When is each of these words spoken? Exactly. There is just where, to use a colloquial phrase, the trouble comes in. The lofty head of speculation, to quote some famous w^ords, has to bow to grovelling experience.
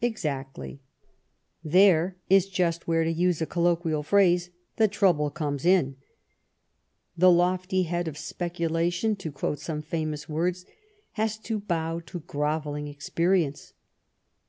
Exactly. 0.00 0.80
There 1.64 2.16
is 2.30 2.48
just 2.48 2.86
where, 2.86 3.02
to 3.02 3.10
use 3.10 3.42
a 3.42 3.46
colloquial 3.46 4.04
phrase, 4.04 4.50
the 4.76 4.86
trouble 4.86 5.28
comes 5.28 5.66
in. 5.66 5.96
The 7.16 7.32
lofty 7.32 7.82
head 7.82 8.06
of 8.06 8.16
speculation, 8.16 9.16
to 9.16 9.32
quote 9.32 9.58
some 9.58 9.82
famous 9.82 10.26
w^ords, 10.26 10.64
has 11.14 11.36
to 11.38 11.58
bow 11.58 11.98
to 11.98 12.20
grovelling 12.20 12.86
experience. 12.86 13.72